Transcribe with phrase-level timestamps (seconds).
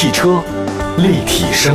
[0.00, 0.40] 汽车
[0.98, 1.74] 立体声，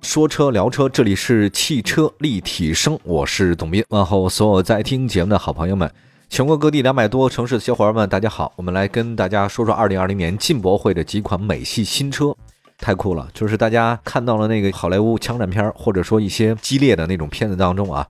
[0.00, 5.92] 说车聊车，这里是汽车立体声，我是董斌，问候所有在听节目的好朋友们，
[6.28, 12.32] 全国各地两百多城市的小伙伴们，大家好，我们来跟大家说说二零二零年进博会的几款美系新车，
[12.78, 18.06] 太酷了，就是大家看到了那个好莱坞枪战片，或者说一些激烈的那种片子当中啊，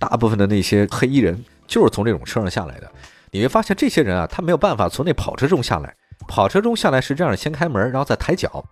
[0.00, 2.90] 大部分的那些黑衣人就是从这种车上下来的。
[3.30, 5.94] 你会发现这些人啊，他没有办法从那跑车中下来。
[6.26, 8.64] 跑车中下来是这样的：先开门，然后再抬脚。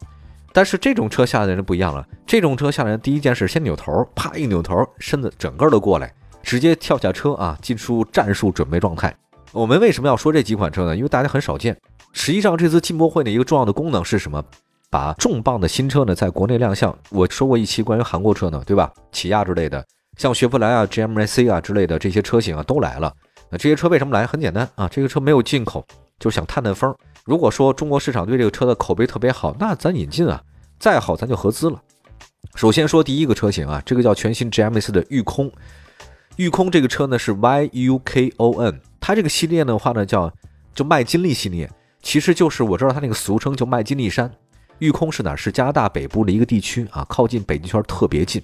[0.52, 2.04] 但是这种车下来的人不一样了。
[2.26, 9.14] 这种车下来第一件事先扭头，啪一扭头，身子整个都过来，直接跳下车啊，进入战术准备状态。
[9.52, 10.96] 我们为什么要说这几款车呢？
[10.96, 11.76] 因为大家很少见。
[12.12, 14.42] 实际上，这次进博会的一个重要的功能是什么？
[14.90, 16.92] 把重磅的新车呢，在国内亮相。
[17.10, 18.92] 我说过一期关于韩国车呢，对吧？
[19.12, 19.84] 起亚之类的，
[20.16, 23.12] 像雪佛兰啊、GMC 啊之类的这些车型啊，都来了。
[23.48, 24.26] 那这些车为什么来？
[24.26, 25.86] 很简单啊，这个车没有进口，
[26.18, 26.92] 就想探探风。
[27.30, 30.42] 如果说中国市场对这个车的口碑特别好，那咱引进啊，
[30.80, 31.80] 再好咱就合资了。
[32.56, 35.48] 首先说第一个车型啊，这个叫全新 GMC 的御空。
[36.38, 40.28] 御空这个车呢是 YUKON，它这个系列的话呢叫
[40.74, 41.70] 就麦金利系列，
[42.02, 44.28] 其实就是我知道它那个俗称叫麦金利山。
[44.80, 45.36] 御空是哪？
[45.36, 48.42] 是加拿大北部的一个地区啊，靠近北极圈特别近，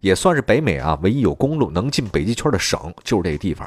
[0.00, 3.66] 也算是北美啊唯一有公路能进北极圈的省，就是这个地方。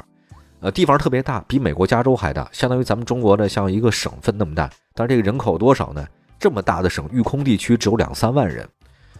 [0.64, 4.70] 呃，地方特别大，比美国加州还大，相当于咱们中国的像一个省份那么大。
[4.94, 6.02] 但是这个人口多少呢？
[6.38, 8.66] 这么大的省，育空地区只有两三万人，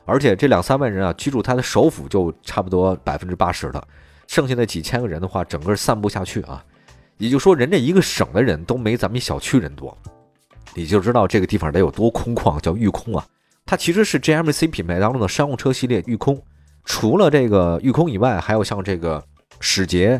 [0.06, 3.86] 而且这两三万人啊，居住它的首府就差不多百分之八十了，
[4.26, 6.64] 剩下的几千个人的话，整个散不下去啊。
[7.18, 9.94] 也就是说，人家一个省的人都没咱们小区人多，
[10.74, 13.22] 你就知道这个地方得有多空旷，叫育空啊。
[13.66, 16.42] 它其实是 GMC 品牌当中的商务车系列育空，
[16.86, 19.22] 除了这个育空以外，还有像这个
[19.60, 20.18] 使节。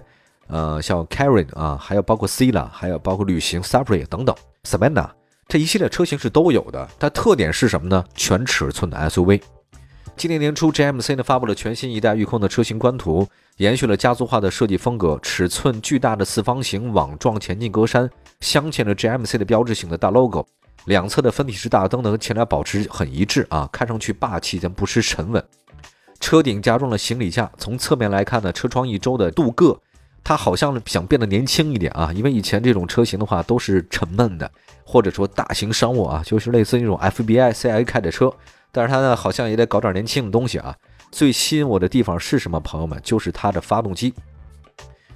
[0.49, 5.11] 呃，像 Carin 啊，还有包括 c i l a 还有包括旅行 Safari 等等，Savannah
[5.49, 6.89] 这一系列车型是都有的。
[6.99, 8.05] 它特点是什么呢？
[8.15, 9.41] 全尺寸的 SUV。
[10.17, 13.27] 今年年初，GMC 呢发布了全新一代御空的车型官图，
[13.57, 18.09] 延续了家族化的设计风格，尺寸巨大的四方形网状前进格栅
[18.41, 20.47] 镶嵌着 GMC 的标志性的大 logo，
[20.85, 25.45] 两侧的分体式大灯呢和前脸保持很一致啊，看上去霸气但不失沉稳。
[26.21, 29.79] 车顶加装了行李架，从侧面来看呢，车窗一周的镀铬。
[30.25, 34.51] 它好像想变得年轻一点啊，因为以前这种车型的话都是沉闷的，
[34.83, 38.33] 或者说大型商务啊，就是类似那种 FBI CI 开的车。
[38.73, 40.75] 但是它呢，好像也得搞点年轻的东西啊。
[41.13, 42.99] 最吸引我的地方是什么，朋友们？
[43.05, 44.13] 就是它的发动机，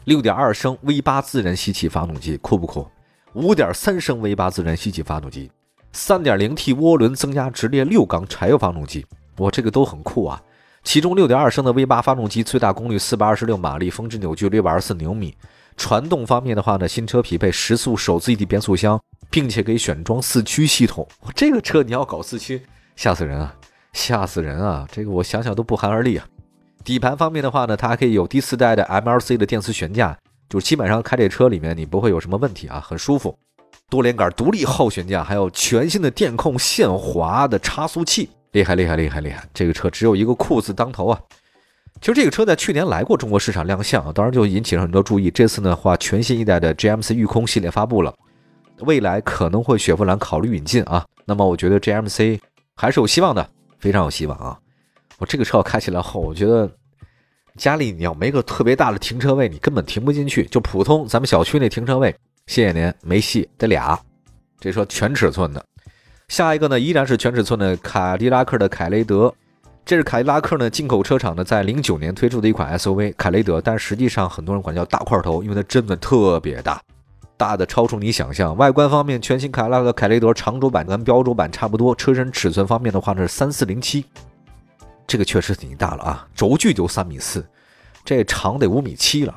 [0.04, 2.86] 六点二升 V 八自然吸气发动机，酷不酷？
[3.32, 5.50] 五点三升 V 八自然吸气发动机，
[5.92, 9.04] 三点零 T 涡轮增压直列六缸柴油发动机，
[9.38, 10.40] 哇，这个都很酷啊。
[10.88, 15.36] 其中6.2升的 V8 发动机最大功率426马力，峰值扭矩624牛米。
[15.76, 21.06] 传动方面的话呢，新车匹配十速手自一体变速箱，并且可以选装四驱系统。
[21.34, 22.62] 这个车你要搞四驱，
[22.96, 23.54] 吓死人啊！
[23.92, 24.88] 吓死人啊！
[24.90, 26.26] 这个我想想都不寒而栗啊。
[26.82, 30.16] 底盘方面的话呢，它还可以有第四代的 MLC 的电磁悬架，
[30.48, 33.36] 就是基本上开这车里面你不会有什么问题啊，很舒服。
[33.90, 38.30] 多连杆独立后悬架，还有全新的电控限滑的差速器。
[38.52, 39.46] 厉害厉害厉害厉害！
[39.52, 41.20] 这个车只有一个酷字当头啊！
[42.00, 45.30] 其实这个车在去年来过中国市场亮相啊，当然就引起了很多注意。
[45.30, 48.14] 这次呢，话全新一代的 GMC 御空系列发布了，
[48.80, 51.04] 未来可能会雪佛兰考虑引进啊。
[51.24, 52.40] 那么我觉得 GMC
[52.74, 54.58] 还是有希望的，非常有希望啊！
[55.18, 56.70] 我这个车开起来后，我觉得
[57.56, 60.44] 家里你要没个特别大的停车位，你根本停不进去。
[60.46, 62.14] 就普通咱们小区那停车位，
[62.46, 63.98] 谢谢您，没戏，得俩。
[64.60, 65.64] 这车全尺寸的。
[66.28, 69.34] 下一个呢，依然是全尺寸的卡迪拉克的凯雷德，
[69.84, 76.80] 这是凯迪拉克呢进口车厂呢在零九年推出的一款 SUV 凯雷德，但实际上很多人管叫大块头，因为它真的特别大，
[77.38, 78.54] 大的超出你想象。
[78.56, 84.04] 外观方面，全新凯迪拉克凯雷德长轴版跟标轴版差不多，车身尺寸方面的话呢是三四零七，
[85.06, 87.42] 这个确实挺大了啊，轴距就三米四，
[88.04, 89.34] 这长得五米七了。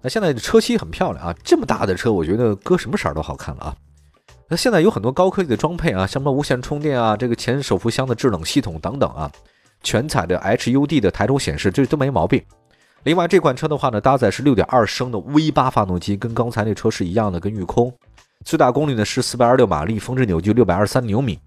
[0.00, 3.76] 那现在车漆很漂亮啊，这么大的车，我觉得搁什么色儿都好看了啊。
[4.50, 9.30] 那现在有很多高科技的装配啊，像什么无线充电啊，这个前手扶箱的制冷系统等等啊，
[9.80, 12.42] 全彩的 HUD 的抬头显示，这都没毛病。
[13.04, 17.94] 另外这款车的话呢，搭载是6.2升的 V8 发动机，跟刚才那车是一样的，跟御空，
[18.44, 21.38] 最大功率呢是426马力，峰值扭矩623牛米。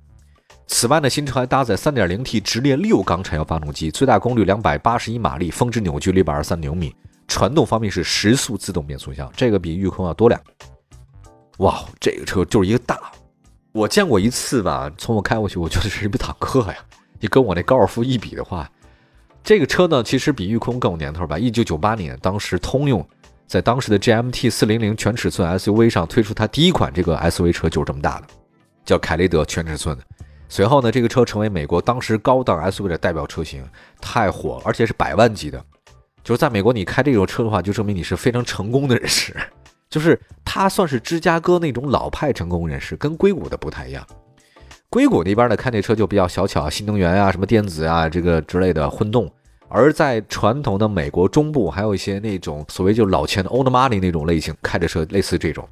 [0.67, 6.95] 此外呢，新车还搭载 3.0T 直列六缸柴油发动机，最大功率281马力，峰值扭矩623牛米。
[7.27, 10.39] 传动方面是十速自动变速箱，这个比御空要多两。
[11.63, 12.99] 哇，这个车就是一个大，
[13.71, 16.75] 我见过一次吧，从我开过去，我觉得是一部坦克呀。
[17.21, 18.69] 你跟我那高尔夫一比的话，
[19.41, 21.39] 这个车呢，其实比御空更有年头吧。
[21.39, 23.07] 一九九八年，当时通用
[23.47, 28.27] 在当时的 GMT 四零零全尺寸 SUV 上推出它第一款这个 SUV 车，就是这么大的。
[28.83, 30.03] 叫凯雷德全尺寸的。
[30.49, 33.63] 随后呢，这个车成为美国当时高档 SUV 的代表车型，
[34.01, 35.63] 太火了，而且是百万级的。
[36.25, 39.33] 就是在美国，你开这种车的话，就证明你是非常成功的人士。
[39.93, 44.03] 就是它算是芝加哥那种老派成功人士，跟硅谷的不太一样。
[44.89, 49.31] 硅谷那边呢，开那车就比较小巧，新能源啊，什么电子啊，这个之类的混动。
[49.69, 55.63] 而在传统的美国中部，还有一些那种所谓就老钱的 old money 那种类型开着车，类似这种。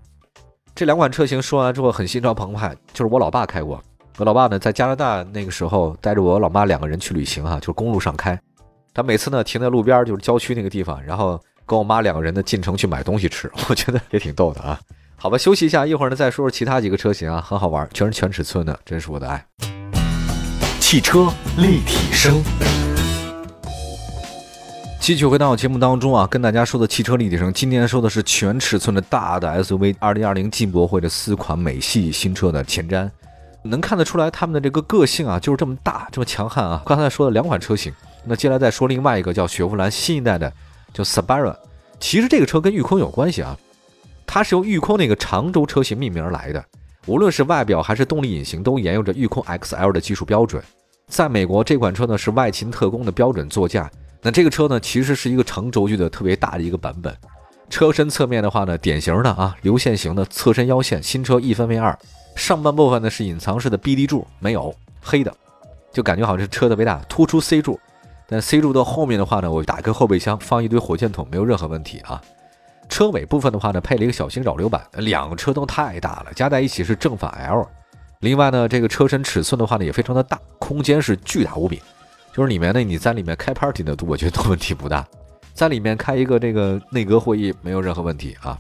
[0.75, 3.83] 这两款车型说完之后很心潮澎湃，就是我老爸开过。
[4.19, 8.39] 我老爸呢，在加拿大那个时候带着我老妈两个人去旅行啊，就是公路上开。
[8.93, 11.41] 他每次呢停在路边，就是郊区那个地方，然后
[11.71, 14.77] 跟我妈两个人呢进城去买东西吃， 我觉得也挺逗的啊。
[15.15, 19.45] 好吧，休息一下，一会儿呢再说说其他几个车型啊，很好玩，全是全尺寸的，真是我的爱。
[20.81, 22.43] 汽车立体声，
[24.99, 33.09] 继续回到节目当中啊，跟大家说的汽车立体声，今天说的是全尺寸的大的 SUV，二零二零进博会的四款美系新车的前瞻。
[33.63, 36.83] 能看得出来他们的这个个性啊，就是这么大，这么强悍啊。
[36.85, 37.93] 刚才说的两款车型，
[38.25, 40.51] 那接下来再说另外一个叫雪佛兰新一代的，
[40.93, 41.59] 叫 s a b a r a。
[41.99, 43.57] 其实这个车跟御空有关系啊，
[44.25, 46.63] 它是由御空那个长轴车型命名而来的。
[47.07, 50.63] 无论是外表还是动力引擎，都沿用着御空 XL 的技术标准。
[51.07, 53.89] 在美国，这款车呢是外勤特工的标准座驾。
[54.21, 57.15] 那这个车呢，其实是一个长轴距的特别大的一个版本。
[57.69, 61.97] 车身侧面的话呢，典型的啊流线型的侧身腰线，新车一分为二。
[62.35, 65.35] 上半部分呢是隐藏式的 BD 柱，没有黑的，
[65.91, 67.79] 就感觉好像是车特别大，突出 C 柱。
[68.31, 72.21] 但 C 柱的后面的话呢，我打开后备箱放一堆火箭筒，没有任何问题啊。
[72.87, 77.67] 车尾部分的话呢，配了一个小型扰流板，两个车都太大了，加在一起是正反 L。
[78.21, 81.81] 另外呢，这个车身尺寸的话呢也非常的大，空间是巨大无比，
[82.33, 85.05] 就是里面呢你在里面开 party 的，我觉得都问题不大，
[85.53, 88.57] 在里面开一个这个内阁会议没有任何问题啊。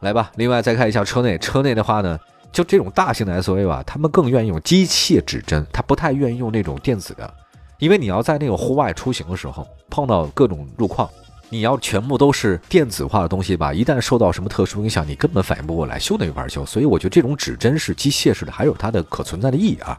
[0.00, 2.18] 来吧，另外再看一下车内，车内的话呢。
[2.52, 7.34] 就这种大型的 SUV 吧，他们更愿意用机械指针，他不太愿意用那种电子的，
[7.82, 11.10] 因为你要在那个户外出行的时候碰到各种路况，
[11.48, 16.64] 你要全部都是电子化的东西吧，一旦受到什么特殊影响，你根本反应不过来，修都没法修。
[16.64, 19.98] 所以我觉得这种指针是机械式的，还有它的可存在的意义啊。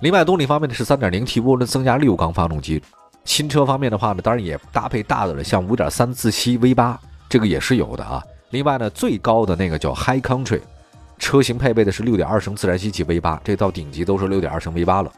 [0.00, 2.82] 另外，动力方面呢是 3.0T 涡轮增压六缸发动机，
[3.24, 6.96] 新车方面的话呢，当然也搭配大的了，像5.3自吸 V8
[7.28, 8.20] 这个也是有的啊。
[8.50, 10.60] 另外呢，最高的那个叫 High Country。
[11.20, 15.12] 车型配备的是六点二升自然吸气 V 八，这到顶级都是六点二升 V 八了。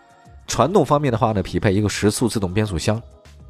[0.46, 3.00] 传动方面的话呢，匹配一个时速自动变速箱。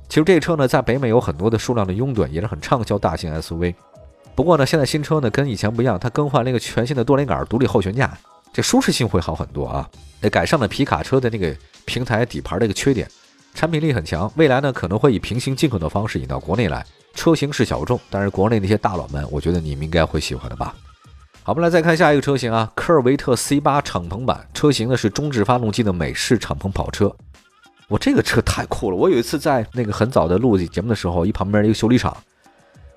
[0.08, 3.74] 其实这车呢，在北美有很多的数量的拥趸，也是很畅销大型 SUV。
[4.34, 8.16] 不过呢，现在新车呢跟以前不一样，它更换了一个全新的多连杆独立后悬架，
[8.52, 9.88] 这舒适性会好很多啊。
[10.22, 11.54] 也改善了皮卡车的那个
[11.84, 13.08] 平台底盘的一个缺点，
[13.54, 14.30] 产品力很强。
[14.36, 16.84] 未来呢可能会以平行进口的方式引到国内来。
[17.14, 20.74] 车型是小众，但是国内那些大佬们，我觉得你们应该会喜欢的吧。
[21.46, 27.14] 好，我们来再看下一个车型啊，科尔维特 C8 敞篷版车型呢是中置发动机的美式敞篷跑车。
[27.86, 28.96] 我这个车太酷了！
[28.96, 32.16] 我有一次在那个很早的录节目的时候，一旁边一个修理厂，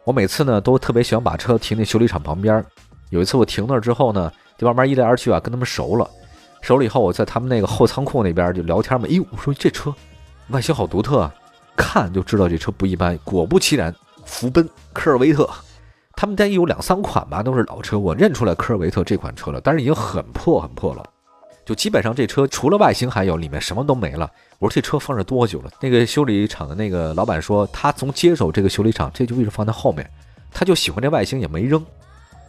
[0.05, 2.63] 我每次呢都特别喜欢把车停那修理厂旁边。
[3.09, 6.09] 有一次我停那儿之后呢，就慢慢一来二去啊，跟他们熟了。
[6.61, 9.05] 熟了以后，我在他们那个后仓库那边就聊天嘛。
[9.11, 9.94] 哎，我说这车
[10.51, 11.35] 外形好独特啊，
[11.75, 13.19] 看就知道这车不一般。
[13.25, 13.94] 果不其然，
[14.25, 15.49] 福奔科尔维特。
[16.18, 21.06] 他们家有两三款吧，都是老车，我认出来科尔维特这款车了，但是已经很破很破了，
[21.64, 24.28] 就基本上这车除了外形还有，里面什么都没了。
[24.57, 25.69] 我说这车放着多久了？
[25.80, 30.09] 那个修理厂的那个老板说，他从接手这个修理厂，这就一直放在后面，
[30.52, 31.86] 他就喜欢这外形也没扔，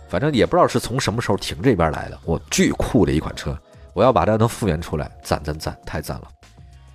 [0.08, 2.18] 反正也不知道是从什么时候停这边来的。
[2.24, 3.54] 我巨酷的一款车，
[3.92, 6.24] 我要把它能复原出来，赞赞赞，太赞了！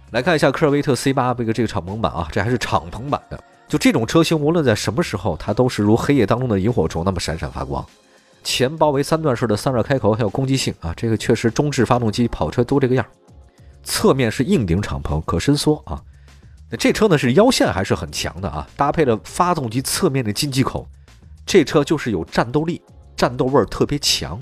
[0.09, 3.39] 来看一下科尔维特 C8 这个这个敞篷版啊，这还是敞篷版的。
[3.73, 7.83] 就这种车型，无论在什么时候，它都是如黑夜当中的萤火虫那么闪闪发光。
[8.43, 13.03] 前包围三段式的散热开口，还有攻击性啊，这个确实中置发动机跑车都这个样。
[13.83, 15.99] 侧面是硬顶敞篷，可伸缩啊。
[16.69, 20.87] 那这车呢是腰线还是很强的啊，搭配了发动机侧面的进气口，
[21.43, 22.79] 这车就是有战斗力，
[23.17, 24.39] 战斗味儿特别强。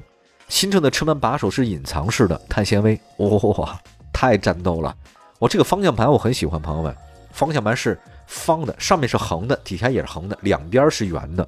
[0.49, 3.79] 新车的车门把手是隐藏式的碳纤维，哇，
[4.11, 4.93] 太战斗了。
[5.39, 6.93] 我这个方向盘我很喜欢，朋友们，
[7.31, 7.97] 方向盘是。
[8.31, 11.45] 方的上面是横的，底下也是横的，两边是圆的。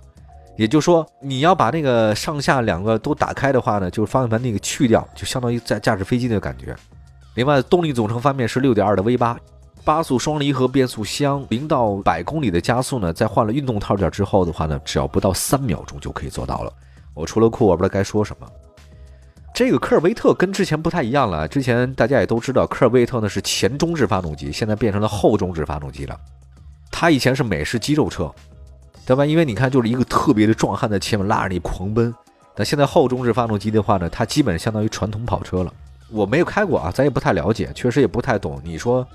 [0.57, 6.75] 也就是说，你要把那个上下两个都打开的话呢，就是方向盘那个去掉，就相当于在驾驶飞机的感觉。
[7.35, 9.35] 另外，动力总成方面是六点二的 V 八，
[9.83, 16.71] 八速双离合变速箱，零到百公里的加速呢，在换了运动套件之后的话呢，只要不到三秒钟就可以做到了。
[17.15, 18.47] 我除了酷，我不知道该说什么。
[19.55, 26.15] 这个科尔维特跟之前不太一样了，之前大家也都知道，科尔维特呢是前中置发动机，现在变成了后中置发动机了。
[26.95, 28.31] 它以前是美式肌肉车，
[29.03, 29.25] 对吧？
[29.25, 32.13] 因为你看，就是一个特别的壮汉在前面拉着你狂奔。
[32.55, 35.73] 但现在后中置发动机的话呢，它基本相当于传统跑车了。
[36.11, 38.61] 我没有开过啊，咱也不太了解，确实也不太懂。
[38.63, 39.05] 你说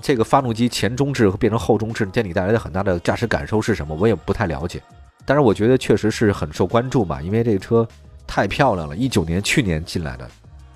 [0.00, 3.92] 这个发动机前中置和变成后中置，给你带来的很大的驾驶感受是什么？
[3.96, 4.80] 我也不太了解。
[5.24, 7.86] 但是我觉得确实是很受关注嘛，因为这个车
[8.24, 10.30] 太漂亮了，一九年去年进来的，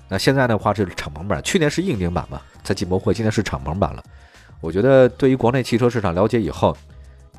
[0.09, 4.03] 那现在的话是敞篷版，去年是硬顶版嘛，在进博会，今年是敞篷版了。
[4.61, 6.77] 我觉得对于国内汽车市场了解以后，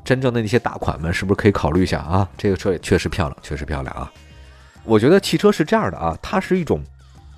[0.05, 2.29] 真正的那些大款们是不是可以考虑一下啊？
[2.37, 4.13] 这个车也确实漂亮，确实漂亮啊。
[4.85, 6.83] 我觉得汽车是这样的啊，它是一种。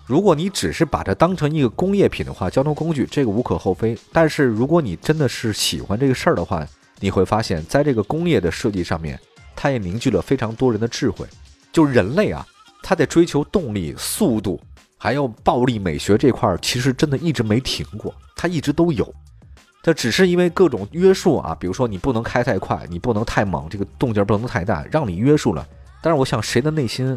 [0.07, 3.97] 如果你只是把它当成一个工业品的话，交通工具这个无可厚非。
[4.13, 6.67] 但是如果你真的是喜欢这个事儿的话，
[7.01, 9.19] 你会发现在这个工业的设计上面，
[9.57, 11.27] 它也凝聚了非常多人的智慧。
[11.73, 12.47] 就人类啊，
[12.83, 14.61] 他在追求动力、速度，
[14.99, 19.13] 还有暴力美学这块儿，其实真的一直没停过，它一直都有。
[19.85, 25.65] 它只是因为各种约束啊，比如说你不能开太快，你不能太猛，这个动静不能太大，让你约束了。
[26.01, 27.17] 但是我想，谁的内心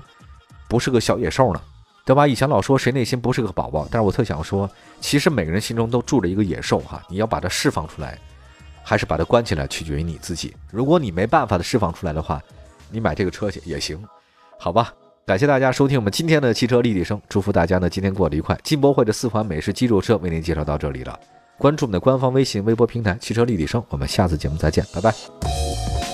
[0.67, 1.61] 不是个小野兽呢？
[2.05, 2.27] 对吧？
[2.27, 4.69] 以前老说谁内心不是个宝宝，但是我特想说，
[4.99, 8.19] 其实每个人心中都住着一个野兽哈，你要把它释放出来，
[8.83, 10.53] 还是把它关起来，取决于你自己。
[10.69, 12.41] 如果你没办法的释放出来的话，
[12.91, 13.97] 你买这个车去也行，
[14.59, 14.93] 好吧？
[15.25, 18.57] 感谢大家收听我们今天的汽车立体声，祝福大家呢今天过得愉快。
[18.63, 21.19] 金博会的四款美式肌肉车为您介绍到这里了，
[21.57, 26.06] 关注我们的官方微信、微博平台“汽车立体声”，我们下次节目再见，拜拜。